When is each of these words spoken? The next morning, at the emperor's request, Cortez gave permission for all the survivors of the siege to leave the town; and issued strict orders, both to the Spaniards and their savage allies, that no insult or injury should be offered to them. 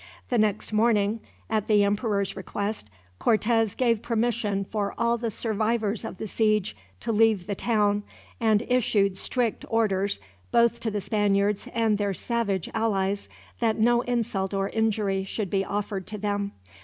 The 0.29 0.39
next 0.39 0.73
morning, 0.73 1.19
at 1.47 1.67
the 1.67 1.83
emperor's 1.83 2.35
request, 2.35 2.89
Cortez 3.19 3.75
gave 3.75 4.01
permission 4.01 4.65
for 4.65 4.95
all 4.97 5.15
the 5.19 5.29
survivors 5.29 6.03
of 6.03 6.17
the 6.17 6.25
siege 6.25 6.75
to 7.01 7.11
leave 7.11 7.45
the 7.45 7.53
town; 7.53 8.01
and 8.39 8.63
issued 8.67 9.15
strict 9.15 9.63
orders, 9.69 10.19
both 10.51 10.79
to 10.79 10.89
the 10.89 11.01
Spaniards 11.01 11.67
and 11.71 11.99
their 11.99 12.15
savage 12.15 12.67
allies, 12.73 13.29
that 13.59 13.77
no 13.77 14.01
insult 14.01 14.55
or 14.55 14.69
injury 14.69 15.23
should 15.23 15.51
be 15.51 15.63
offered 15.63 16.07
to 16.07 16.17
them. 16.17 16.53